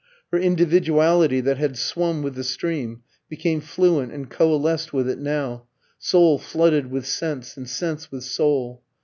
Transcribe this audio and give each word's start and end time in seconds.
Her 0.31 0.39
individuality 0.39 1.41
that 1.41 1.59
had 1.59 1.77
swum 1.77 2.23
with 2.23 2.33
the 2.33 2.43
stream 2.43 3.03
became 3.29 3.61
fluent 3.61 4.11
and 4.11 4.27
coalesced 4.31 4.91
with 4.93 5.07
it 5.07 5.19
now, 5.19 5.67
soul 5.99 6.39
flooded 6.39 6.89
with 6.89 7.05
sense, 7.05 7.55
and 7.55 7.69
sense 7.69 8.11
with 8.11 8.23
soul. 8.23 8.81